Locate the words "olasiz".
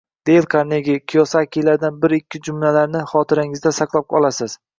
4.23-4.59